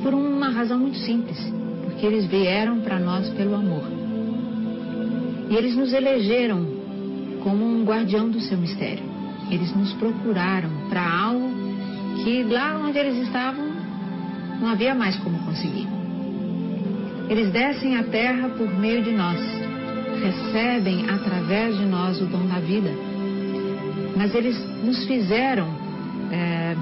[0.03, 1.39] Por uma razão muito simples,
[1.85, 3.85] porque eles vieram para nós pelo amor.
[5.49, 6.67] E eles nos elegeram
[7.45, 9.05] como um guardião do seu mistério.
[9.51, 11.50] Eles nos procuraram para algo
[12.23, 13.71] que lá onde eles estavam
[14.61, 15.89] não havia mais como conseguir.
[17.29, 19.39] Eles descem à terra por meio de nós,
[20.23, 23.11] recebem através de nós o dom da vida
[24.21, 24.55] mas eles
[24.85, 25.67] nos fizeram
[26.31, 26.77] é,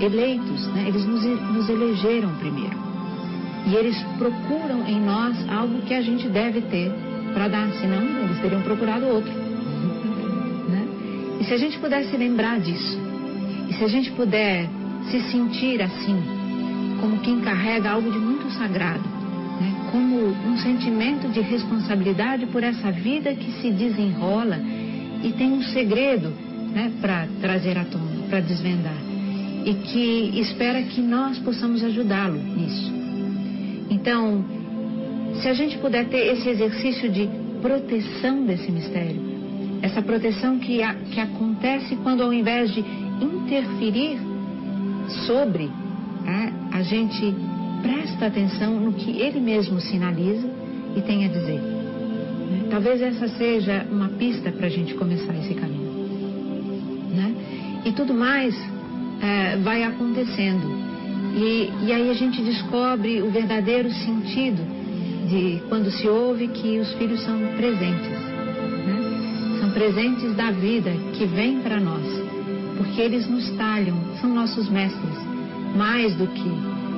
[0.00, 0.84] eleitos, né?
[0.86, 2.78] eles nos, nos elegeram primeiro.
[3.66, 6.92] E eles procuram em nós algo que a gente deve ter
[7.34, 9.32] para dar, senão eles teriam procurado outro.
[10.68, 10.86] Né?
[11.40, 12.96] E se a gente pudesse lembrar disso,
[13.70, 14.68] e se a gente puder
[15.10, 16.20] se sentir assim,
[17.00, 19.08] como quem carrega algo de muito sagrado,
[19.60, 19.88] né?
[19.92, 24.58] como um sentimento de responsabilidade por essa vida que se desenrola
[25.22, 26.32] e tem um segredo
[26.74, 28.98] né, para trazer à tona, para desvendar.
[29.64, 32.92] E que espera que nós possamos ajudá-lo nisso.
[33.90, 34.44] Então,
[35.40, 37.28] se a gente puder ter esse exercício de
[37.60, 39.20] proteção desse mistério,
[39.82, 42.84] essa proteção que, a, que acontece quando, ao invés de
[43.20, 44.18] interferir
[45.26, 45.70] sobre,
[46.24, 47.34] né, a gente
[47.82, 50.48] presta atenção no que ele mesmo sinaliza
[50.96, 51.60] e tem a dizer.
[52.70, 55.90] Talvez essa seja uma pista para a gente começar esse caminho
[57.84, 58.54] e tudo mais
[59.20, 60.90] é, vai acontecendo.
[61.34, 64.62] E, e aí a gente descobre o verdadeiro sentido
[65.28, 68.10] de quando se ouve que os filhos são presentes.
[68.86, 69.58] Né?
[69.60, 72.04] São presentes da vida que vem para nós,
[72.80, 75.18] porque eles nos talham, são nossos mestres,
[75.76, 76.48] mais do que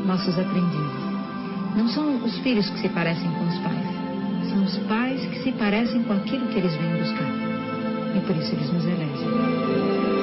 [0.07, 1.03] nossos aprendizes.
[1.77, 5.51] Não são os filhos que se parecem com os pais, são os pais que se
[5.51, 8.17] parecem com aquilo que eles vêm buscar.
[8.17, 10.22] E por isso eles nos elegem.